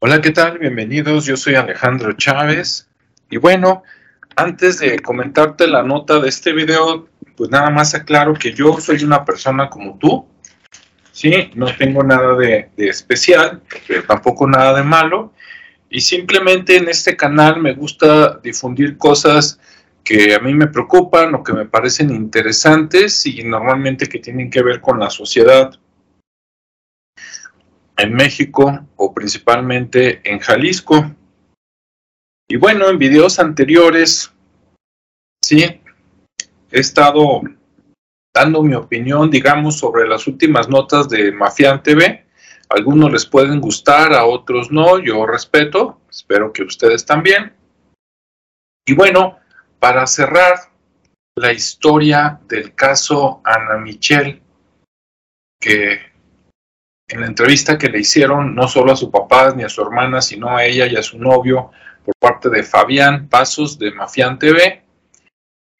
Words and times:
Hola, 0.00 0.20
¿qué 0.20 0.30
tal? 0.30 0.58
Bienvenidos, 0.58 1.26
yo 1.26 1.36
soy 1.36 1.56
Alejandro 1.56 2.12
Chávez. 2.12 2.88
Y 3.30 3.36
bueno, 3.36 3.82
antes 4.36 4.78
de 4.78 5.00
comentarte 5.00 5.66
la 5.66 5.82
nota 5.82 6.20
de 6.20 6.28
este 6.28 6.52
video, 6.52 7.08
pues 7.36 7.50
nada 7.50 7.70
más 7.70 7.96
aclaro 7.96 8.34
que 8.34 8.52
yo 8.52 8.78
soy 8.80 9.02
una 9.02 9.24
persona 9.24 9.68
como 9.68 9.98
tú, 9.98 10.24
¿sí? 11.10 11.50
No 11.56 11.66
tengo 11.76 12.04
nada 12.04 12.36
de, 12.36 12.70
especial, 12.76 13.60
pero 13.88 14.04
tampoco 14.04 14.46
nada 14.46 14.72
de 14.74 14.84
malo. 14.84 15.32
Y 15.90 16.00
simplemente 16.00 16.76
en 16.76 16.88
este 16.88 17.16
canal 17.16 17.60
me 17.60 17.74
gusta 17.74 18.38
difundir 18.40 18.98
cosas 18.98 19.58
que 20.04 20.32
a 20.32 20.38
mí 20.38 20.54
me 20.54 20.68
preocupan 20.68 21.34
o 21.34 21.42
que 21.42 21.54
me 21.54 21.66
parecen 21.66 22.10
interesantes 22.10 23.26
y 23.26 23.42
normalmente 23.42 24.06
que 24.06 24.20
tienen 24.20 24.48
que 24.48 24.62
ver 24.62 24.80
con 24.80 25.00
la 25.00 25.10
sociedad 25.10 25.76
en 27.98 28.14
México 28.14 28.86
o 28.96 29.12
principalmente 29.12 30.20
en 30.24 30.38
Jalisco. 30.38 31.14
Y 32.48 32.56
bueno, 32.56 32.88
en 32.88 32.96
videos 32.96 33.38
anteriores, 33.40 34.32
sí, 35.42 35.64
he 36.70 36.80
estado 36.80 37.42
dando 38.32 38.62
mi 38.62 38.74
opinión, 38.74 39.30
digamos, 39.30 39.78
sobre 39.78 40.08
las 40.08 40.26
últimas 40.28 40.68
notas 40.68 41.08
de 41.08 41.32
Mafián 41.32 41.82
TV. 41.82 42.24
algunos 42.70 43.10
les 43.10 43.26
pueden 43.26 43.60
gustar, 43.60 44.12
a 44.12 44.26
otros 44.26 44.70
no, 44.70 44.98
yo 44.98 45.26
respeto, 45.26 46.00
espero 46.08 46.52
que 46.52 46.62
ustedes 46.62 47.04
también. 47.04 47.52
Y 48.86 48.94
bueno, 48.94 49.38
para 49.80 50.06
cerrar 50.06 50.54
la 51.34 51.52
historia 51.52 52.40
del 52.46 52.74
caso 52.74 53.40
Ana 53.44 53.78
Michelle, 53.78 54.42
que 55.60 56.00
en 57.08 57.20
la 57.20 57.26
entrevista 57.26 57.78
que 57.78 57.88
le 57.88 58.00
hicieron 58.00 58.54
no 58.54 58.68
solo 58.68 58.92
a 58.92 58.96
su 58.96 59.10
papá 59.10 59.54
ni 59.54 59.64
a 59.64 59.68
su 59.68 59.80
hermana, 59.80 60.20
sino 60.20 60.54
a 60.54 60.64
ella 60.64 60.86
y 60.86 60.96
a 60.96 61.02
su 61.02 61.18
novio 61.18 61.70
por 62.04 62.14
parte 62.20 62.50
de 62.50 62.62
Fabián 62.62 63.28
Pasos 63.28 63.78
de 63.78 63.90
Mafián 63.92 64.38
TV. 64.38 64.84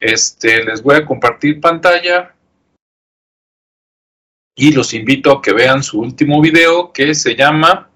Este, 0.01 0.65
les 0.65 0.83
voy 0.83 0.97
a 0.97 1.05
compartir 1.05 1.61
pantalla 1.61 2.34
y 4.56 4.73
los 4.73 4.95
invito 4.95 5.33
a 5.33 5.43
que 5.43 5.53
vean 5.53 5.83
su 5.83 6.01
último 6.01 6.41
video 6.41 6.93
que 6.93 7.15
se 7.15 7.37
llama 7.37 7.91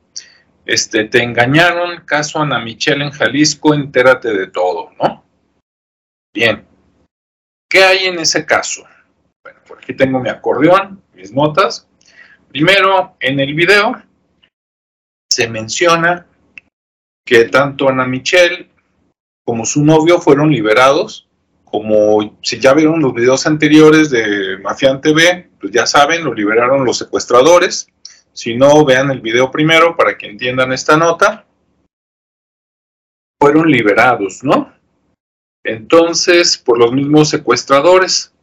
este, 0.65 1.05
Te 1.05 1.23
engañaron, 1.23 2.05
caso 2.05 2.41
Ana 2.41 2.61
Michelle 2.61 3.05
en 3.05 3.11
Jalisco, 3.11 3.75
entérate 3.75 4.33
de 4.33 4.47
todo, 4.49 4.91
¿no? 5.01 5.25
Bien, 6.35 6.65
¿qué 7.69 7.83
hay 7.83 8.07
en 8.07 8.19
ese 8.21 8.47
caso? 8.47 8.85
Bueno, 9.43 9.61
por 9.67 9.79
aquí 9.79 9.95
tengo 9.95 10.21
mi 10.21 10.29
acordeón, 10.29 11.03
mis 11.15 11.33
notas. 11.33 11.89
Primero, 12.53 13.17
en 13.19 13.41
el 13.41 13.55
video 13.55 14.03
se 15.31 15.49
menciona 15.49 16.27
que 17.25 17.47
tanto 17.47 17.89
Ana 17.89 18.07
Michelle 18.07 18.69
como 19.43 19.65
su 19.65 19.83
novio 19.83 20.21
fueron 20.21 20.51
liberados, 20.51 21.31
como 21.65 22.37
si 22.43 22.61
ya 22.61 22.75
vieron 22.75 23.01
los 23.01 23.15
videos 23.15 23.47
anteriores 23.47 24.11
de 24.11 24.59
Mafián 24.59 25.01
TV, 25.01 25.49
pues 25.59 25.73
ya 25.73 25.87
saben, 25.87 26.25
lo 26.25 26.35
liberaron 26.35 26.85
los 26.85 26.99
secuestradores. 26.99 27.87
Si 28.35 28.55
no, 28.55 28.85
vean 28.85 29.11
el 29.11 29.23
video 29.23 29.51
primero 29.51 29.97
para 29.97 30.19
que 30.19 30.27
entiendan 30.27 30.75
esta 30.75 30.99
nota. 30.99 31.47
Fueron 33.41 33.71
liberados, 33.71 34.45
¿no? 34.45 34.75
Entonces, 35.65 36.59
por 36.59 36.79
los 36.79 36.93
mismos 36.93 37.31
secuestradores. 37.31 38.35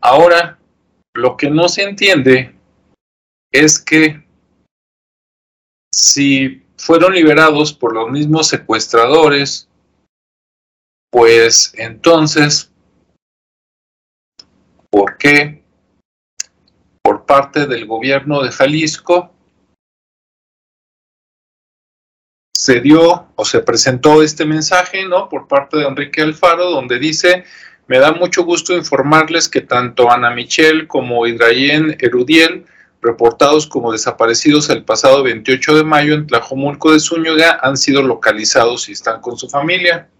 Ahora, 0.00 0.58
lo 1.12 1.36
que 1.36 1.50
no 1.50 1.68
se 1.68 1.82
entiende 1.82 2.55
es 3.64 3.78
que 3.78 4.24
si 5.92 6.62
fueron 6.76 7.14
liberados 7.14 7.72
por 7.72 7.94
los 7.94 8.10
mismos 8.10 8.48
secuestradores, 8.48 9.68
pues 11.10 11.72
entonces, 11.76 12.70
¿por 14.90 15.16
qué 15.16 15.64
por 17.02 17.24
parte 17.24 17.66
del 17.66 17.86
gobierno 17.86 18.42
de 18.42 18.50
Jalisco 18.50 19.32
se 22.54 22.80
dio 22.80 23.28
o 23.36 23.44
se 23.44 23.60
presentó 23.60 24.22
este 24.22 24.44
mensaje, 24.44 25.06
¿no? 25.06 25.28
Por 25.28 25.46
parte 25.46 25.78
de 25.78 25.86
Enrique 25.86 26.20
Alfaro, 26.20 26.70
donde 26.70 26.98
dice, 26.98 27.44
me 27.86 27.98
da 27.98 28.12
mucho 28.12 28.44
gusto 28.44 28.76
informarles 28.76 29.48
que 29.48 29.60
tanto 29.60 30.10
Ana 30.10 30.30
Michelle 30.30 30.88
como 30.88 31.26
Hidrayen 31.26 31.96
Erudiel 32.00 32.66
reportados 33.06 33.66
como 33.66 33.92
desaparecidos 33.92 34.68
el 34.68 34.84
pasado 34.84 35.22
28 35.22 35.76
de 35.76 35.84
mayo 35.84 36.14
en 36.14 36.26
Tlajomulco 36.26 36.92
de 36.92 37.00
Zúñiga 37.00 37.60
han 37.62 37.76
sido 37.76 38.02
localizados 38.02 38.88
y 38.88 38.92
están 38.92 39.20
con 39.20 39.36
su 39.36 39.48
familia. 39.48 40.10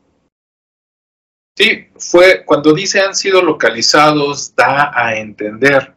Sí, 1.59 1.89
fue 1.99 2.45
cuando 2.45 2.73
dice 2.73 3.01
han 3.01 3.17
sido 3.17 3.43
localizados 3.43 4.55
da 4.55 4.93
a 4.95 5.17
entender 5.17 5.95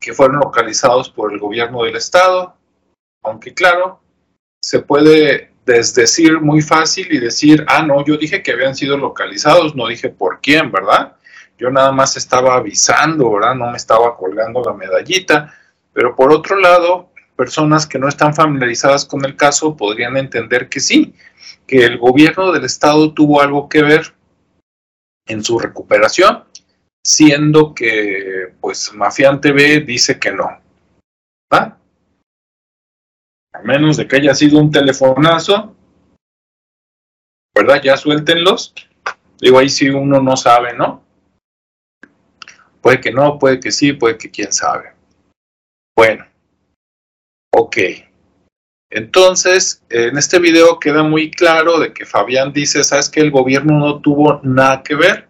que 0.00 0.12
fueron 0.12 0.40
localizados 0.40 1.08
por 1.08 1.32
el 1.32 1.38
gobierno 1.38 1.84
del 1.84 1.96
estado, 1.96 2.56
aunque 3.22 3.54
claro, 3.54 4.00
se 4.60 4.80
puede 4.80 5.52
desdecir 5.64 6.40
muy 6.40 6.60
fácil 6.60 7.06
y 7.12 7.18
decir, 7.18 7.64
ah, 7.68 7.84
no, 7.84 8.04
yo 8.04 8.16
dije 8.16 8.42
que 8.42 8.52
habían 8.52 8.74
sido 8.74 8.96
localizados, 8.96 9.76
no 9.76 9.86
dije 9.86 10.08
por 10.08 10.40
quién, 10.40 10.72
¿verdad? 10.72 11.16
Yo 11.56 11.70
nada 11.70 11.92
más 11.92 12.16
estaba 12.16 12.56
avisando, 12.56 13.30
¿verdad? 13.30 13.54
No 13.54 13.70
me 13.70 13.76
estaba 13.76 14.16
colgando 14.16 14.62
la 14.64 14.72
medallita, 14.72 15.54
pero 15.92 16.16
por 16.16 16.32
otro 16.32 16.58
lado, 16.58 17.10
personas 17.36 17.86
que 17.86 17.98
no 17.98 18.08
están 18.08 18.34
familiarizadas 18.34 19.04
con 19.04 19.24
el 19.24 19.36
caso 19.36 19.76
podrían 19.76 20.16
entender 20.16 20.68
que 20.68 20.80
sí, 20.80 21.14
que 21.66 21.84
el 21.84 21.98
gobierno 21.98 22.52
del 22.52 22.64
estado 22.64 23.12
tuvo 23.12 23.40
algo 23.40 23.68
que 23.68 23.82
ver 23.82 24.14
en 25.26 25.42
su 25.42 25.58
recuperación, 25.58 26.44
siendo 27.04 27.74
que 27.74 28.54
pues 28.60 28.92
Mafián 28.94 29.40
TV 29.40 29.80
dice 29.80 30.18
que 30.18 30.32
no. 30.32 30.60
A 33.54 33.60
menos 33.62 33.98
de 33.98 34.08
que 34.08 34.16
haya 34.16 34.34
sido 34.34 34.58
un 34.58 34.70
telefonazo, 34.70 35.76
¿verdad? 37.54 37.82
Ya 37.82 37.96
suéltenlos. 37.96 38.74
Digo, 39.38 39.58
ahí 39.58 39.68
sí 39.68 39.90
uno 39.90 40.22
no 40.22 40.36
sabe, 40.36 40.74
¿no? 40.74 41.04
Puede 42.80 43.00
que 43.00 43.12
no, 43.12 43.38
puede 43.38 43.60
que 43.60 43.70
sí, 43.70 43.92
puede 43.92 44.16
que 44.16 44.30
quién 44.30 44.52
sabe. 44.52 44.91
Bueno, 45.96 46.26
ok. 47.54 47.76
Entonces, 48.90 49.82
en 49.88 50.18
este 50.18 50.38
video 50.38 50.78
queda 50.78 51.02
muy 51.02 51.30
claro 51.30 51.78
de 51.78 51.92
que 51.92 52.04
Fabián 52.04 52.52
dice, 52.52 52.84
sabes 52.84 53.08
que 53.08 53.20
el 53.20 53.30
gobierno 53.30 53.78
no 53.78 54.00
tuvo 54.00 54.40
nada 54.42 54.82
que 54.82 54.94
ver. 54.94 55.28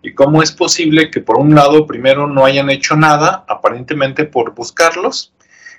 Y 0.00 0.14
cómo 0.14 0.42
es 0.42 0.50
posible 0.50 1.10
que 1.10 1.20
por 1.20 1.38
un 1.38 1.54
lado 1.54 1.86
primero 1.86 2.26
no 2.26 2.44
hayan 2.44 2.70
hecho 2.70 2.96
nada, 2.96 3.44
aparentemente 3.48 4.24
por 4.24 4.54
buscarlos, 4.54 5.32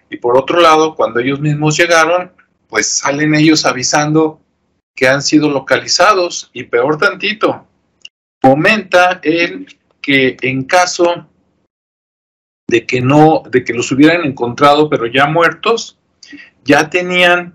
y 0.10 0.18
por 0.18 0.38
otro 0.38 0.62
lado, 0.62 0.96
cuando 0.96 1.20
ellos 1.20 1.40
mismos 1.40 1.76
llegaron, 1.76 2.32
pues 2.68 2.88
salen 2.88 3.34
ellos 3.34 3.66
avisando 3.66 4.40
que 4.96 5.08
han 5.08 5.24
sido 5.24 5.50
localizados. 5.50 6.52
Y 6.54 6.64
peor 6.64 6.98
tantito, 7.00 7.68
comenta 8.42 9.20
él 9.24 9.66
que 10.02 10.38
en 10.42 10.66
caso 10.66 11.28
de 12.74 12.88
que 12.88 13.02
no, 13.02 13.44
de 13.52 13.64
que 13.64 13.72
los 13.72 13.92
hubieran 13.92 14.26
encontrado, 14.26 14.90
pero 14.90 15.06
ya 15.06 15.28
muertos, 15.28 16.00
ya 16.64 16.90
tenían 16.90 17.54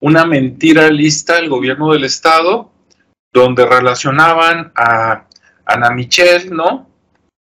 una 0.00 0.24
mentira 0.24 0.88
lista 0.88 1.38
el 1.38 1.50
gobierno 1.50 1.92
del 1.92 2.04
estado, 2.04 2.72
donde 3.30 3.66
relacionaban 3.66 4.72
a 4.74 5.26
Ana 5.66 5.90
Michelle, 5.90 6.48
¿no? 6.48 6.88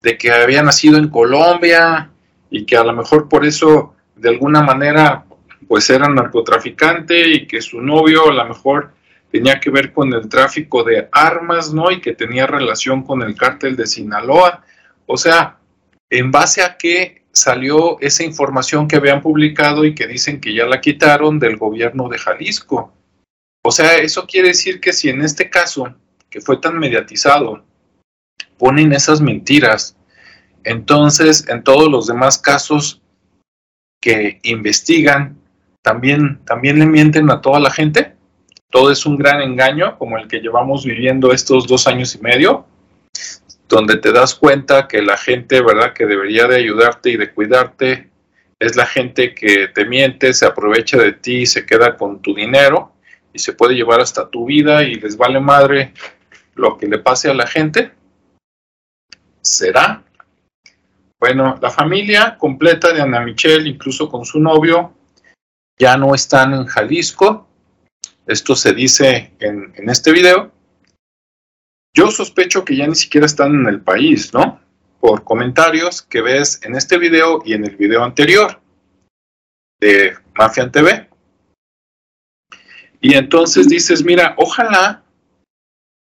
De 0.02 0.18
que 0.18 0.32
había 0.32 0.64
nacido 0.64 0.98
en 0.98 1.10
Colombia 1.10 2.12
y 2.50 2.66
que 2.66 2.78
a 2.78 2.86
lo 2.86 2.94
mejor 2.94 3.28
por 3.28 3.46
eso, 3.46 3.96
de 4.16 4.30
alguna 4.30 4.62
manera, 4.62 5.26
pues 5.68 5.90
era 5.90 6.08
narcotraficante 6.08 7.28
y 7.28 7.46
que 7.46 7.62
su 7.62 7.82
novio 7.82 8.30
a 8.30 8.34
lo 8.34 8.46
mejor 8.46 8.94
tenía 9.30 9.60
que 9.60 9.70
ver 9.70 9.92
con 9.92 10.14
el 10.14 10.30
tráfico 10.30 10.86
de 10.86 11.10
armas, 11.12 11.74
¿no? 11.74 11.92
Y 11.92 12.00
que 12.00 12.14
tenía 12.14 12.48
relación 12.48 13.04
con 13.04 13.22
el 13.22 13.36
cártel 13.36 13.76
de 13.76 13.86
Sinaloa. 13.86 14.64
O 15.08 15.18
sea, 15.18 15.57
en 16.10 16.32
base 16.32 16.62
a 16.62 16.78
qué 16.78 17.24
salió 17.32 18.00
esa 18.00 18.24
información 18.24 18.88
que 18.88 18.96
habían 18.96 19.22
publicado 19.22 19.86
y 19.86 19.94
que 19.94 20.08
dicen 20.08 20.42
que 20.42 20.54
ya 20.54 20.66
la 20.66 20.82
quitaron 20.82 21.40
del 21.40 21.58
gobierno 21.58 22.10
de 22.10 22.18
Jalisco. 22.18 22.94
O 23.64 23.72
sea, 23.72 23.98
eso 23.98 24.26
quiere 24.26 24.50
decir 24.50 24.80
que 24.80 24.94
si 24.94 25.10
en 25.10 25.22
este 25.22 25.50
caso, 25.50 25.94
que 26.30 26.42
fue 26.42 26.58
tan 26.58 26.80
mediatizado, 26.80 27.64
ponen 28.58 28.94
esas 28.94 29.22
mentiras, 29.22 29.96
entonces 30.64 31.48
en 31.48 31.64
todos 31.64 31.90
los 31.90 32.08
demás 32.08 32.38
casos 32.38 33.02
que 34.02 34.40
investigan, 34.44 35.38
también, 35.82 36.40
también 36.46 36.80
le 36.80 36.86
mienten 36.86 37.30
a 37.30 37.42
toda 37.42 37.60
la 37.60 37.72
gente. 37.72 38.16
Todo 38.70 38.92
es 38.92 39.06
un 39.06 39.18
gran 39.18 39.42
engaño, 39.42 39.98
como 39.98 40.18
el 40.18 40.28
que 40.28 40.40
llevamos 40.40 40.84
viviendo 40.84 41.32
estos 41.32 41.68
dos 41.68 41.88
años 41.88 42.16
y 42.16 42.20
medio 42.20 42.66
donde 43.68 43.98
te 43.98 44.12
das 44.12 44.36
cuenta 44.36 44.88
que 44.88 45.02
la 45.02 45.18
gente, 45.18 45.62
¿verdad?, 45.62 45.94
que 45.94 46.06
debería 46.06 46.48
de 46.48 46.58
ayudarte 46.58 47.12
y 47.12 47.18
de 47.18 47.32
cuidarte, 47.32 48.10
es 48.60 48.76
la 48.76 48.86
gente 48.86 49.36
que 49.36 49.68
te 49.68 49.86
miente, 49.86 50.34
se 50.34 50.46
aprovecha 50.46 50.98
de 50.98 51.14
ti, 51.14 51.46
se 51.46 51.66
queda 51.66 51.96
con 51.96 52.22
tu 52.22 52.34
dinero 52.34 52.94
y 53.34 53.40
se 53.40 53.54
puede 53.54 53.76
llevar 53.76 54.00
hasta 54.00 54.30
tu 54.30 54.46
vida 54.46 54.84
y 54.84 54.96
les 54.96 55.18
vale 55.18 55.40
madre 55.40 55.94
lo 56.56 56.78
que 56.78 56.88
le 56.88 56.98
pase 56.98 57.30
a 57.30 57.34
la 57.34 57.46
gente. 57.46 57.92
¿Será? 59.42 60.04
Bueno, 61.20 61.58
la 61.62 61.70
familia 61.70 62.38
completa 62.38 62.94
de 62.94 63.02
Ana 63.02 63.20
Michelle, 63.22 63.70
incluso 63.70 64.10
con 64.10 64.26
su 64.26 64.40
novio, 64.40 64.94
ya 65.78 65.98
no 65.98 66.16
están 66.16 66.54
en 66.54 66.66
Jalisco. 66.66 67.48
Esto 68.26 68.56
se 68.56 68.74
dice 68.74 69.34
en, 69.40 69.72
en 69.76 69.90
este 69.90 70.12
video. 70.12 70.52
Yo 71.98 72.12
sospecho 72.12 72.64
que 72.64 72.76
ya 72.76 72.86
ni 72.86 72.94
siquiera 72.94 73.26
están 73.26 73.56
en 73.56 73.66
el 73.66 73.82
país, 73.82 74.32
¿no? 74.32 74.60
Por 75.00 75.24
comentarios 75.24 76.04
que 76.04 76.22
ves 76.22 76.60
en 76.62 76.76
este 76.76 77.00
video 77.00 77.42
y 77.44 77.54
en 77.54 77.66
el 77.66 77.76
video 77.76 78.04
anterior 78.04 78.62
de 79.80 80.14
Mafian 80.36 80.72
TV. 80.72 81.10
Y 83.02 83.16
entonces 83.16 83.68
dices, 83.68 84.04
mira, 84.04 84.36
ojalá 84.38 85.06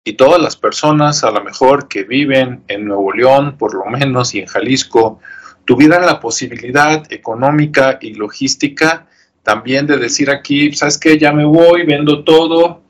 y 0.04 0.12
todas 0.12 0.38
las 0.38 0.54
personas 0.54 1.24
a 1.24 1.30
lo 1.30 1.42
mejor 1.42 1.88
que 1.88 2.04
viven 2.04 2.62
en 2.68 2.84
Nuevo 2.84 3.14
León, 3.14 3.56
por 3.56 3.74
lo 3.74 3.86
menos, 3.86 4.34
y 4.34 4.40
en 4.40 4.48
Jalisco, 4.48 5.20
tuvieran 5.64 6.04
la 6.04 6.20
posibilidad 6.20 7.10
económica 7.10 7.98
y 8.02 8.12
logística 8.12 9.06
también 9.42 9.86
de 9.86 9.96
decir 9.96 10.28
aquí, 10.28 10.74
¿sabes 10.74 10.98
qué? 10.98 11.16
Ya 11.18 11.32
me 11.32 11.46
voy, 11.46 11.86
vendo 11.86 12.22
todo, 12.22 12.82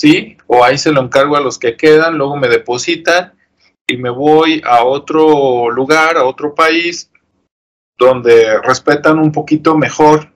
¿sí? 0.00 0.38
O 0.46 0.64
ahí 0.64 0.78
se 0.78 0.92
lo 0.92 1.02
encargo 1.02 1.36
a 1.36 1.42
los 1.42 1.58
que 1.58 1.76
quedan, 1.76 2.16
luego 2.16 2.34
me 2.34 2.48
depositan 2.48 3.34
y 3.86 3.98
me 3.98 4.08
voy 4.08 4.62
a 4.64 4.82
otro 4.82 5.70
lugar, 5.70 6.16
a 6.16 6.24
otro 6.24 6.54
país, 6.54 7.10
donde 7.98 8.58
respetan 8.62 9.18
un 9.18 9.30
poquito 9.30 9.76
mejor 9.76 10.32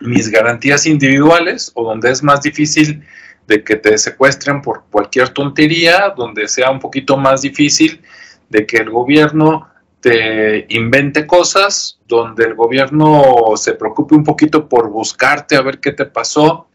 mis 0.00 0.30
garantías 0.30 0.84
individuales 0.84 1.72
o 1.74 1.84
donde 1.84 2.10
es 2.10 2.22
más 2.22 2.42
difícil 2.42 3.02
de 3.46 3.64
que 3.64 3.76
te 3.76 3.96
secuestren 3.96 4.60
por 4.60 4.84
cualquier 4.90 5.30
tontería, 5.30 6.12
donde 6.14 6.46
sea 6.46 6.70
un 6.70 6.80
poquito 6.80 7.16
más 7.16 7.40
difícil 7.40 8.02
de 8.50 8.66
que 8.66 8.76
el 8.76 8.90
gobierno 8.90 9.70
te 10.00 10.66
invente 10.68 11.26
cosas, 11.26 11.98
donde 12.06 12.44
el 12.44 12.54
gobierno 12.54 13.56
se 13.56 13.72
preocupe 13.72 14.14
un 14.14 14.24
poquito 14.24 14.68
por 14.68 14.90
buscarte 14.90 15.56
a 15.56 15.62
ver 15.62 15.80
qué 15.80 15.92
te 15.92 16.04
pasó, 16.04 16.68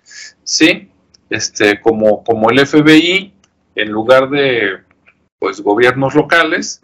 ¿sí? 0.44 0.89
Este, 1.30 1.80
como, 1.81 2.24
como 2.24 2.50
el 2.50 2.66
FBI, 2.66 3.34
en 3.76 3.92
lugar 3.92 4.30
de 4.30 4.80
pues 5.40 5.62
gobiernos 5.62 6.16
locales, 6.16 6.81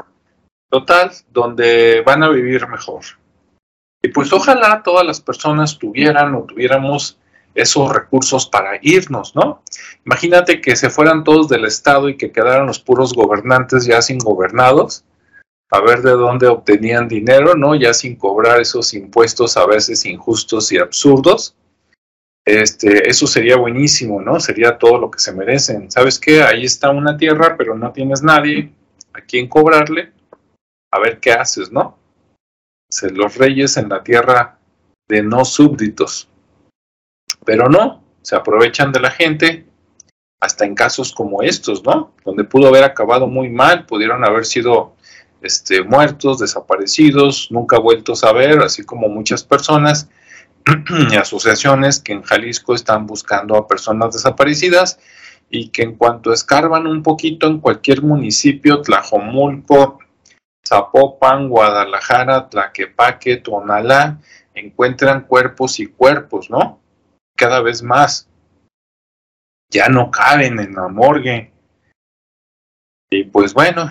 total, 0.70 1.12
donde 1.30 2.02
van 2.06 2.24
a 2.24 2.30
vivir 2.30 2.68
mejor. 2.68 3.04
Y 4.02 4.10
pues 4.10 4.32
ojalá 4.32 4.82
todas 4.84 5.06
las 5.06 5.20
personas 5.20 5.78
tuvieran 5.78 6.36
o 6.36 6.44
tuviéramos 6.44 7.18
esos 7.54 7.92
recursos 7.92 8.48
para 8.48 8.78
irnos, 8.82 9.36
¿no? 9.36 9.64
Imagínate 10.06 10.62
que 10.62 10.76
se 10.76 10.90
fueran 10.90 11.24
todos 11.24 11.50
del 11.50 11.66
Estado 11.66 12.10
y 12.10 12.18
que 12.18 12.32
quedaran 12.32 12.68
los 12.68 12.80
puros 12.80 13.14
gobernantes 13.14 13.86
ya 13.86 14.02
sin 14.02 14.20
gobernados, 14.20 15.06
a 15.72 15.82
ver 15.82 16.02
de 16.02 16.12
dónde 16.12 16.48
obtenían 16.48 17.08
dinero, 17.08 17.56
¿no? 17.56 17.76
Ya 17.76 17.94
sin 17.94 18.16
cobrar 18.16 18.60
esos 18.60 18.94
impuestos 18.94 19.58
a 19.58 19.66
veces 19.66 20.06
injustos 20.06 20.72
y 20.72 20.78
absurdos 20.78 21.56
este, 22.46 23.10
eso 23.10 23.26
sería 23.26 23.58
buenísimo, 23.58 24.22
¿no? 24.22 24.40
Sería 24.40 24.78
todo 24.78 25.00
lo 25.00 25.10
que 25.10 25.20
se 25.20 25.34
merecen. 25.34 25.90
¿Sabes 25.90 26.20
qué? 26.20 26.44
Ahí 26.44 26.64
está 26.64 26.92
una 26.92 27.18
tierra, 27.18 27.56
pero 27.58 27.76
no 27.76 27.92
tienes 27.92 28.22
nadie 28.22 28.72
a 29.14 29.22
quien 29.22 29.50
cobrarle. 29.50 30.12
A 30.92 31.00
ver 31.00 31.20
qué 31.20 31.34
haces, 31.34 31.72
¿no? 31.72 31.98
Se 32.90 33.10
los 33.10 33.36
reyes 33.36 33.78
en 33.78 33.90
la 33.90 34.04
tierra 34.04 34.60
de 35.08 35.24
no 35.24 35.44
súbditos. 35.44 36.30
Pero 37.44 37.68
no, 37.68 38.04
se 38.22 38.36
aprovechan 38.36 38.92
de 38.92 39.00
la 39.00 39.10
gente, 39.12 39.66
hasta 40.40 40.66
en 40.66 40.76
casos 40.76 41.14
como 41.14 41.42
estos, 41.42 41.84
¿no? 41.84 42.14
Donde 42.24 42.44
pudo 42.44 42.68
haber 42.68 42.84
acabado 42.84 43.26
muy 43.28 43.50
mal, 43.50 43.88
pudieron 43.88 44.24
haber 44.24 44.46
sido 44.46 44.96
este, 45.42 45.84
muertos, 45.84 46.40
desaparecidos, 46.40 47.48
nunca 47.52 47.80
vueltos 47.80 48.24
a 48.24 48.32
ver, 48.32 48.60
así 48.60 48.84
como 48.84 49.10
muchas 49.10 49.44
personas 49.44 50.10
asociaciones 51.20 52.00
que 52.00 52.14
en 52.14 52.24
Jalisco 52.24 52.74
están 52.74 53.06
buscando 53.06 53.56
a 53.56 53.68
personas 53.68 54.14
desaparecidas 54.14 55.00
y 55.50 55.70
que 55.70 55.84
en 55.84 55.96
cuanto 55.96 56.34
escarban 56.34 56.88
un 56.88 57.04
poquito 57.04 57.48
en 57.48 57.60
cualquier 57.60 58.02
municipio, 58.02 58.82
Tlajomulco, 58.82 60.00
Zapopan, 60.68 61.50
Guadalajara, 61.50 62.50
Tlaquepaque, 62.50 63.38
Tonalá, 63.38 64.20
encuentran 64.56 65.22
cuerpos 65.28 65.80
y 65.80 65.88
cuerpos, 65.88 66.50
¿no? 66.50 66.80
Cada 67.38 67.62
vez 67.62 67.84
más. 67.84 68.28
Ya 69.72 69.90
no 69.90 70.10
caben 70.10 70.60
en 70.60 70.74
la 70.74 70.88
morgue. 70.88 71.52
Y 73.12 73.26
pues 73.26 73.54
bueno, 73.54 73.90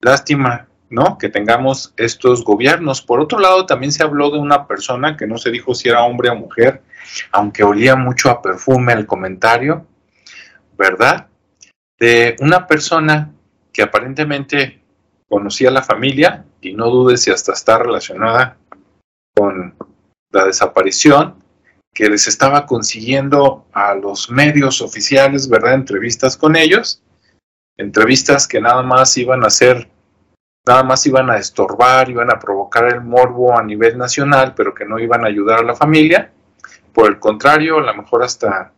lástima 0.00 0.68
¿no? 0.90 1.18
Que 1.18 1.28
tengamos 1.28 1.92
estos 1.96 2.44
gobiernos. 2.44 3.02
Por 3.02 3.20
otro 3.20 3.38
lado, 3.38 3.66
también 3.66 3.92
se 3.92 4.02
habló 4.02 4.30
de 4.30 4.38
una 4.38 4.66
persona 4.66 5.16
que 5.16 5.26
no 5.26 5.38
se 5.38 5.50
dijo 5.50 5.74
si 5.74 5.88
era 5.88 6.04
hombre 6.04 6.28
o 6.28 6.36
mujer, 6.36 6.82
aunque 7.32 7.64
olía 7.64 7.96
mucho 7.96 8.30
a 8.30 8.42
perfume 8.42 8.92
el 8.92 9.06
comentario, 9.06 9.86
¿verdad? 10.76 11.28
De 11.98 12.36
una 12.40 12.66
persona 12.66 13.32
que 13.72 13.82
aparentemente 13.82 14.80
conocía 15.28 15.68
a 15.68 15.72
la 15.72 15.82
familia 15.82 16.44
y 16.60 16.72
no 16.72 16.88
dudes 16.90 17.22
si 17.22 17.30
hasta 17.30 17.52
está 17.52 17.78
relacionada 17.78 18.56
con 19.34 19.74
la 20.30 20.46
desaparición, 20.46 21.42
que 21.92 22.08
les 22.10 22.26
estaba 22.28 22.66
consiguiendo 22.66 23.66
a 23.72 23.94
los 23.94 24.30
medios 24.30 24.82
oficiales, 24.82 25.48
¿verdad? 25.48 25.74
Entrevistas 25.74 26.36
con 26.36 26.54
ellos, 26.54 27.02
entrevistas 27.78 28.46
que 28.46 28.60
nada 28.60 28.82
más 28.82 29.16
iban 29.16 29.44
a 29.44 29.50
ser 29.50 29.88
nada 30.66 30.82
más 30.82 31.06
iban 31.06 31.30
a 31.30 31.38
estorbar, 31.38 32.10
iban 32.10 32.30
a 32.30 32.38
provocar 32.38 32.86
el 32.86 33.00
morbo 33.00 33.56
a 33.56 33.62
nivel 33.62 33.96
nacional, 33.96 34.54
pero 34.56 34.74
que 34.74 34.84
no 34.84 34.98
iban 34.98 35.24
a 35.24 35.28
ayudar 35.28 35.60
a 35.60 35.64
la 35.64 35.76
familia. 35.76 36.32
Por 36.92 37.08
el 37.08 37.18
contrario, 37.18 37.78
a 37.78 37.82
lo 37.82 37.94
mejor 37.94 38.24
hasta 38.24 38.72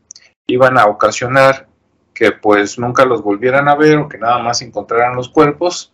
iban 0.47 0.79
a 0.79 0.87
ocasionar 0.87 1.67
que 2.13 2.33
pues 2.33 2.79
nunca 2.79 3.05
los 3.05 3.23
volvieran 3.23 3.69
a 3.69 3.77
ver 3.77 3.99
o 3.99 4.09
que 4.09 4.19
nada 4.19 4.39
más 4.41 4.61
encontraran 4.61 5.15
los 5.15 5.29
cuerpos 5.29 5.93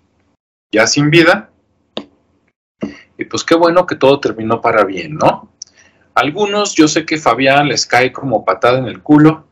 ya 0.73 0.87
sin 0.87 1.11
vida. 1.11 1.50
Y 3.17 3.26
pues 3.26 3.44
qué 3.44 3.55
bueno 3.55 3.87
que 3.87 3.94
todo 3.94 4.19
terminó 4.19 4.61
para 4.61 4.85
bien, 4.85 5.14
¿no? 5.14 5.50
Algunos, 6.14 6.75
yo 6.75 6.88
sé 6.88 7.04
que 7.04 7.18
Fabián 7.18 7.68
les 7.68 7.87
cae 7.87 8.12
como 8.12 8.45
patada 8.45 8.78
en 8.78 8.87
el 8.87 9.02
culo, 9.02 9.47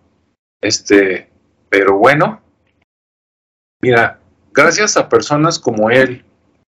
este, 0.60 1.28
pero 1.68 1.98
bueno, 1.98 2.40
mira, 3.80 4.20
gracias 4.52 4.96
a 4.96 5.08
personas 5.08 5.58
como 5.58 5.90
él, 5.90 6.24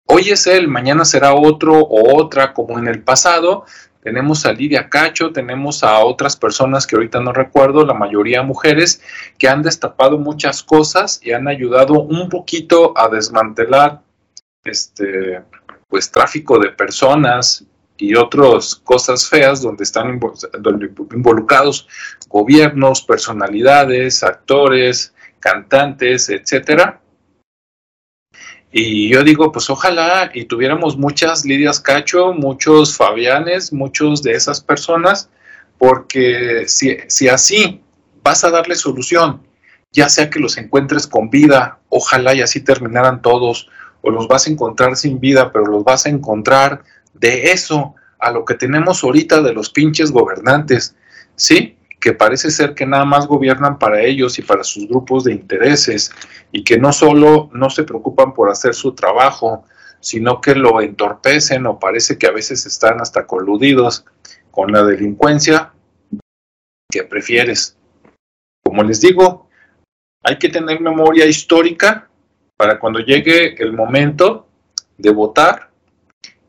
Hoy 0.05 0.29
es 0.29 0.48
él, 0.48 0.67
mañana 0.67 1.05
será 1.05 1.33
otro 1.33 1.79
o 1.79 2.22
otra 2.22 2.53
como 2.53 2.77
en 2.77 2.88
el 2.88 3.01
pasado. 3.01 3.65
Tenemos 4.01 4.45
a 4.45 4.51
Lidia 4.51 4.89
Cacho, 4.89 5.31
tenemos 5.31 5.83
a 5.83 6.00
otras 6.00 6.36
personas 6.36 6.86
que 6.86 6.95
ahorita 6.95 7.22
no 7.22 7.31
recuerdo, 7.31 7.86
la 7.86 7.93
mayoría 7.93 8.43
mujeres, 8.43 9.01
que 9.38 9.48
han 9.48 9.63
destapado 9.63 10.19
muchas 10.19 10.62
cosas 10.62 11.22
y 11.24 11.31
han 11.31 11.48
ayudado 11.48 12.01
un 12.01 12.29
poquito 12.29 12.93
a 12.98 13.07
desmantelar 13.07 14.01
este 14.63 15.41
pues 15.88 16.12
tráfico 16.12 16.60
de 16.60 16.69
personas 16.69 17.65
y 17.98 18.15
otras 18.15 18.75
cosas 18.75 19.27
feas 19.27 19.62
donde 19.62 19.83
están 19.83 20.19
involucrados 21.13 21.88
gobiernos, 22.27 23.01
personalidades, 23.03 24.24
actores, 24.24 25.13
cantantes, 25.39 26.29
etcétera 26.29 27.02
y 28.75 29.07
yo 29.07 29.23
digo, 29.23 29.51
pues 29.51 29.69
ojalá 29.69 30.31
y 30.33 30.45
tuviéramos 30.45 30.97
muchas 30.97 31.45
Lidias 31.45 31.79
Cacho, 31.79 32.33
muchos 32.33 32.97
Fabianes, 32.97 33.71
muchos 33.71 34.23
de 34.23 34.31
esas 34.31 34.61
personas, 34.61 35.29
porque 35.77 36.63
si, 36.65 36.97
si 37.07 37.29
así 37.29 37.81
vas 38.23 38.43
a 38.43 38.49
darle 38.49 38.73
solución, 38.73 39.43
ya 39.91 40.09
sea 40.09 40.31
que 40.31 40.39
los 40.39 40.57
encuentres 40.57 41.05
con 41.05 41.29
vida, 41.29 41.77
ojalá 41.89 42.33
y 42.33 42.41
así 42.41 42.61
terminaran 42.61 43.21
todos, 43.21 43.69
o 44.01 44.09
los 44.09 44.27
vas 44.27 44.47
a 44.47 44.49
encontrar 44.49 44.97
sin 44.97 45.19
vida, 45.19 45.51
pero 45.51 45.67
los 45.67 45.83
vas 45.83 46.07
a 46.07 46.09
encontrar 46.09 46.81
de 47.13 47.51
eso 47.51 47.93
a 48.17 48.31
lo 48.31 48.43
que 48.43 48.55
tenemos 48.55 49.03
ahorita 49.03 49.43
de 49.43 49.53
los 49.53 49.69
pinches 49.69 50.11
gobernantes, 50.11 50.95
¿sí? 51.35 51.77
Que 52.03 52.12
parece 52.12 52.51
ser 52.51 52.75
que 52.75 52.86
nada 52.86 53.05
más 53.05 53.27
gobiernan 53.27 53.79
para 53.79 54.01
ellos 54.01 54.38
y 54.38 54.41
para 54.41 54.65
sus 54.65 54.89
grupos 54.89 55.24
de 55.24 55.31
intereses 55.31 56.12
y 56.51 56.65
que 56.65 56.77
no 56.77 56.91
solo 56.91 57.50
no 57.53 57.69
se 57.69 57.83
preocupan 57.83 58.33
por 58.33 58.50
hacer 58.50 58.74
su 58.74 58.93
trabajo, 58.93 59.63
sino 60.01 60.41
que 60.41 60.53
lo 60.53 60.81
entorpecen 60.81 61.65
o 61.65 61.79
parece 61.79 62.17
que 62.17 62.27
a 62.27 62.31
veces 62.31 62.65
están 62.65 63.00
hasta 63.00 63.25
coludidos 63.25 64.03
con 64.51 64.74
la 64.74 64.83
delincuencia 64.83 65.72
que 66.91 67.05
prefieres. 67.05 67.77
Como 68.65 68.83
les 68.83 69.00
digo, 69.00 69.48
hay 70.24 70.38
que 70.38 70.50
tener 70.50 70.81
memoria 70.81 71.25
histórica 71.25 72.10
para 72.57 72.79
cuando 72.79 73.00
llegue 73.00 73.55
el 73.63 73.72
momento 73.72 74.50
de 74.98 75.10
votar, 75.10 75.69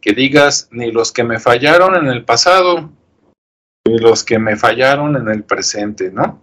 que 0.00 0.14
digas 0.14 0.68
ni 0.72 0.90
los 0.90 1.12
que 1.12 1.22
me 1.22 1.38
fallaron 1.38 1.94
en 1.94 2.08
el 2.08 2.24
pasado, 2.24 2.90
los 3.84 4.24
que 4.24 4.38
me 4.38 4.56
fallaron 4.56 5.16
en 5.16 5.28
el 5.28 5.44
presente, 5.44 6.10
¿no? 6.10 6.42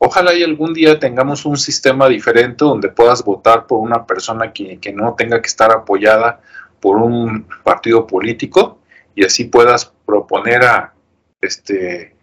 Ojalá 0.00 0.34
y 0.34 0.44
algún 0.44 0.74
día 0.74 0.98
tengamos 0.98 1.44
un 1.44 1.56
sistema 1.56 2.08
diferente 2.08 2.64
donde 2.64 2.88
puedas 2.88 3.24
votar 3.24 3.66
por 3.66 3.80
una 3.80 4.06
persona 4.06 4.52
que, 4.52 4.78
que 4.78 4.92
no 4.92 5.14
tenga 5.14 5.40
que 5.40 5.48
estar 5.48 5.72
apoyada 5.72 6.40
por 6.80 6.98
un 6.98 7.46
partido 7.64 8.06
político 8.06 8.78
y 9.14 9.24
así 9.24 9.44
puedas 9.44 9.92
proponer 10.06 10.62
a 10.62 10.94
este 11.40 12.14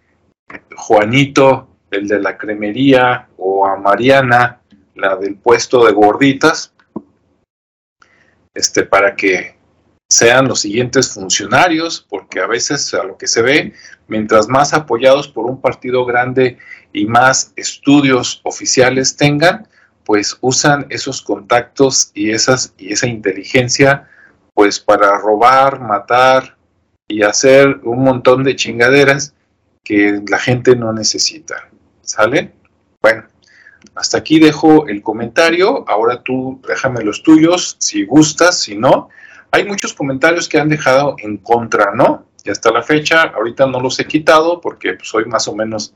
Juanito, 0.76 1.68
el 1.92 2.08
de 2.08 2.20
la 2.20 2.38
cremería, 2.38 3.28
o 3.38 3.66
a 3.66 3.76
Mariana, 3.78 4.62
la 4.96 5.16
del 5.16 5.36
puesto 5.36 5.86
de 5.86 5.92
gorditas, 5.92 6.74
este, 8.54 8.84
para 8.84 9.16
que 9.16 9.55
sean 10.16 10.48
los 10.48 10.62
siguientes 10.62 11.14
funcionarios, 11.14 12.06
porque 12.10 12.40
a 12.40 12.48
veces 12.48 12.94
a 12.94 13.04
lo 13.04 13.18
que 13.18 13.28
se 13.28 13.42
ve, 13.42 13.74
mientras 14.08 14.48
más 14.48 14.74
apoyados 14.74 15.28
por 15.28 15.46
un 15.46 15.60
partido 15.60 16.06
grande 16.06 16.58
y 16.94 17.06
más 17.06 17.52
estudios 17.58 18.40
oficiales 18.46 19.18
tengan, 19.18 19.68
pues 20.06 20.38
usan 20.40 20.86
esos 20.90 21.22
contactos 21.22 22.12
y, 22.14 22.32
esas, 22.32 22.74
y 22.78 22.94
esa 22.94 23.08
inteligencia 23.08 24.08
pues 24.54 24.80
para 24.80 25.18
robar, 25.18 25.82
matar 25.82 26.56
y 27.10 27.24
hacer 27.24 27.82
un 27.84 28.02
montón 28.02 28.46
de 28.46 28.56
chingaderas 28.56 29.34
que 29.84 30.22
la 30.30 30.40
gente 30.40 30.78
no 30.78 30.94
necesita. 30.94 31.68
¿Sale? 32.02 32.54
Bueno, 33.02 33.26
hasta 33.96 34.20
aquí 34.20 34.40
dejo 34.40 34.88
el 34.88 35.02
comentario. 35.02 35.84
Ahora 35.90 36.24
tú 36.24 36.62
déjame 36.66 37.04
los 37.04 37.22
tuyos, 37.22 37.76
si 37.80 38.06
gustas, 38.06 38.62
si 38.62 38.78
no. 38.78 39.10
Hay 39.56 39.64
muchos 39.64 39.94
comentarios 39.94 40.50
que 40.50 40.60
han 40.60 40.68
dejado 40.68 41.16
en 41.20 41.38
contra, 41.38 41.96
¿no? 41.96 42.26
Y 42.44 42.50
hasta 42.50 42.74
la 42.74 42.84
fecha, 42.84 43.22
ahorita 43.22 43.66
no 43.66 43.80
los 43.80 43.98
he 44.02 44.06
quitado 44.06 44.60
porque 44.60 44.98
soy 45.02 45.24
más 45.24 45.48
o 45.48 45.56
menos 45.56 45.96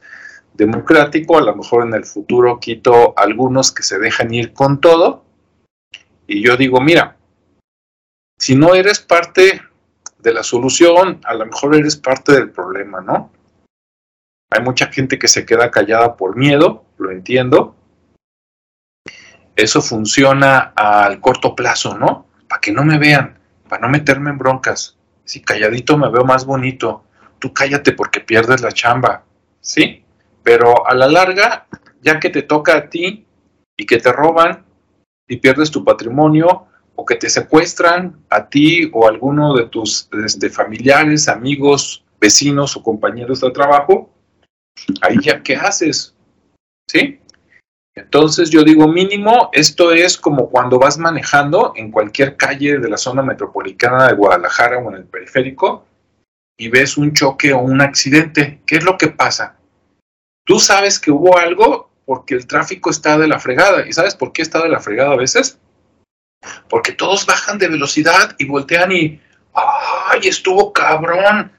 democrático. 0.53 1.37
A 1.37 1.41
lo 1.41 1.53
mejor 1.57 1.85
en 1.85 1.93
el 1.93 2.05
futuro 2.05 2.57
quito 2.61 3.13
algunos 3.17 3.73
que 3.73 3.83
se 3.83 3.99
dejan 3.99 4.33
ir 4.33 4.53
con 4.53 4.79
todo. 4.79 5.25
Y 6.25 6.41
yo 6.41 6.55
digo, 6.55 6.79
mira, 6.79 7.17
si 8.37 8.55
no 8.55 8.75
eres 8.75 9.01
parte 9.01 9.61
de 10.19 10.33
la 10.33 10.43
solución, 10.43 11.19
a 11.25 11.33
lo 11.33 11.45
mejor 11.45 11.75
eres 11.75 11.97
parte 11.97 12.31
del 12.31 12.51
problema, 12.51 13.01
¿no? 13.01 13.29
Hay 14.51 14.63
mucha 14.63 14.87
gente 14.87 15.19
que 15.19 15.27
se 15.27 15.45
queda 15.45 15.69
callada 15.69 16.15
por 16.15 16.37
miedo, 16.37 16.85
lo 16.97 17.11
entiendo. 17.11 17.75
Eso 19.53 19.81
funciona 19.81 20.71
al 20.77 21.19
corto 21.19 21.53
plazo, 21.53 21.97
¿no? 21.97 22.25
Para 22.47 22.61
que 22.61 22.71
no 22.71 22.85
me 22.85 22.97
vean, 22.97 23.38
para 23.69 23.83
no 23.83 23.89
meterme 23.89 24.31
en 24.31 24.38
broncas. 24.38 24.97
Si 25.23 25.41
calladito 25.41 25.97
me 25.97 26.09
veo 26.09 26.25
más 26.25 26.45
bonito, 26.45 27.05
tú 27.39 27.53
cállate 27.53 27.93
porque 27.93 28.19
pierdes 28.19 28.61
la 28.61 28.73
chamba, 28.73 29.23
¿sí? 29.61 30.03
Pero 30.43 30.85
a 30.85 30.93
la 30.93 31.07
larga, 31.07 31.67
ya 32.01 32.19
que 32.19 32.29
te 32.29 32.41
toca 32.41 32.75
a 32.75 32.89
ti 32.89 33.25
y 33.77 33.85
que 33.85 33.97
te 33.97 34.11
roban 34.11 34.65
y 35.27 35.38
pierdes 35.38 35.71
tu 35.71 35.85
patrimonio, 35.85 36.65
o 36.99 37.05
que 37.05 37.15
te 37.15 37.29
secuestran 37.29 38.25
a 38.29 38.49
ti 38.49 38.89
o 38.91 39.05
a 39.05 39.09
alguno 39.09 39.53
de 39.53 39.67
tus 39.67 40.09
este, 40.25 40.49
familiares, 40.49 41.29
amigos, 41.29 42.03
vecinos 42.19 42.75
o 42.75 42.83
compañeros 42.83 43.39
de 43.39 43.51
trabajo, 43.51 44.09
ahí 44.99 45.15
ya 45.21 45.41
qué 45.41 45.55
haces, 45.55 46.13
¿sí? 46.88 47.21
Entonces 47.99 48.49
yo 48.49 48.63
digo 48.63 48.87
mínimo, 48.87 49.49
esto 49.51 49.91
es 49.91 50.17
como 50.17 50.49
cuando 50.49 50.79
vas 50.79 50.97
manejando 50.97 51.73
en 51.75 51.91
cualquier 51.91 52.37
calle 52.37 52.79
de 52.79 52.89
la 52.89 52.97
zona 52.97 53.21
metropolitana 53.21 54.07
de 54.07 54.13
Guadalajara 54.13 54.77
o 54.77 54.89
en 54.89 54.97
el 54.97 55.05
periférico 55.05 55.85
y 56.57 56.69
ves 56.69 56.97
un 56.97 57.13
choque 57.13 57.53
o 57.53 57.59
un 57.59 57.81
accidente. 57.81 58.61
¿Qué 58.65 58.77
es 58.77 58.83
lo 58.83 58.97
que 58.97 59.07
pasa? 59.07 59.57
Tú 60.45 60.59
sabes 60.59 60.99
que 60.99 61.11
hubo 61.11 61.37
algo 61.37 61.89
porque 62.05 62.35
el 62.35 62.47
tráfico 62.47 62.89
está 62.89 63.17
de 63.17 63.27
la 63.27 63.39
fregada. 63.39 63.85
¿Y 63.87 63.93
sabes 63.93 64.15
por 64.15 64.31
qué 64.31 64.41
está 64.41 64.63
de 64.63 64.69
la 64.69 64.79
fregada 64.79 65.11
a 65.11 65.17
veces? 65.17 65.59
Porque 66.69 66.93
todos 66.93 67.25
bajan 67.25 67.57
de 67.57 67.67
velocidad 67.67 68.35
y 68.37 68.45
voltean 68.45 68.91
y, 68.91 69.21
¡ay, 69.53 70.21
estuvo 70.23 70.71
cabrón! 70.71 71.51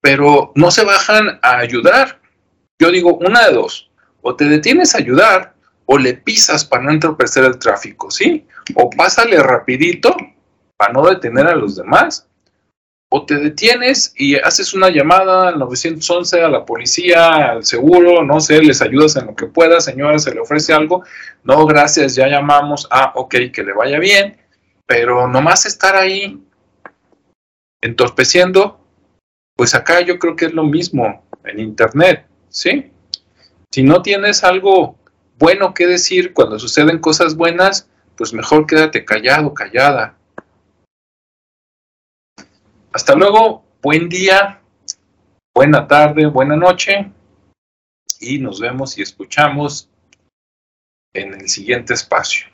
Pero 0.00 0.52
no 0.54 0.70
se 0.70 0.84
bajan 0.84 1.38
a 1.42 1.58
ayudar. 1.58 2.20
Yo 2.80 2.90
digo, 2.90 3.14
una 3.14 3.46
de 3.46 3.54
dos, 3.54 3.90
o 4.22 4.34
te 4.34 4.46
detienes 4.46 4.94
a 4.94 4.98
ayudar 4.98 5.55
o 5.86 5.98
le 5.98 6.14
pisas 6.14 6.64
para 6.64 6.82
no 6.82 6.90
entorpecer 6.90 7.44
el 7.44 7.58
tráfico, 7.58 8.10
¿sí? 8.10 8.46
O 8.74 8.90
pásale 8.90 9.38
rapidito 9.42 10.14
para 10.76 10.92
no 10.92 11.06
detener 11.06 11.46
a 11.46 11.54
los 11.54 11.76
demás. 11.76 12.28
O 13.08 13.24
te 13.24 13.36
detienes 13.36 14.12
y 14.16 14.34
haces 14.36 14.74
una 14.74 14.90
llamada 14.90 15.48
al 15.48 15.60
911, 15.60 16.42
a 16.42 16.48
la 16.48 16.64
policía, 16.64 17.52
al 17.52 17.64
seguro, 17.64 18.24
no 18.24 18.40
sé, 18.40 18.60
les 18.60 18.82
ayudas 18.82 19.14
en 19.14 19.26
lo 19.26 19.36
que 19.36 19.46
puedas, 19.46 19.84
señora, 19.84 20.18
se 20.18 20.34
le 20.34 20.40
ofrece 20.40 20.72
algo. 20.72 21.04
No, 21.44 21.64
gracias, 21.66 22.16
ya 22.16 22.26
llamamos. 22.26 22.88
Ah, 22.90 23.12
ok, 23.14 23.36
que 23.52 23.62
le 23.62 23.72
vaya 23.72 24.00
bien. 24.00 24.36
Pero 24.86 25.28
nomás 25.28 25.66
estar 25.66 25.94
ahí 25.94 26.42
entorpeciendo, 27.80 28.80
pues 29.54 29.74
acá 29.74 30.00
yo 30.00 30.18
creo 30.18 30.34
que 30.34 30.46
es 30.46 30.52
lo 30.52 30.64
mismo 30.64 31.24
en 31.44 31.60
Internet. 31.60 32.26
¿sí? 32.48 32.90
Si 33.70 33.82
no 33.82 34.02
tienes 34.02 34.42
algo 34.42 34.98
bueno 35.38 35.74
que 35.74 35.86
decir 35.86 36.32
cuando 36.32 36.58
suceden 36.58 36.98
cosas 36.98 37.36
buenas, 37.36 37.88
pues 38.16 38.32
mejor 38.32 38.66
quédate 38.66 39.04
callado, 39.04 39.52
callada. 39.54 40.16
Hasta 42.92 43.14
luego, 43.14 43.64
buen 43.82 44.08
día, 44.08 44.60
buena 45.54 45.86
tarde, 45.86 46.26
buena 46.26 46.56
noche 46.56 47.10
y 48.20 48.38
nos 48.38 48.60
vemos 48.60 48.96
y 48.98 49.02
escuchamos 49.02 49.90
en 51.12 51.34
el 51.34 51.48
siguiente 51.48 51.94
espacio. 51.94 52.46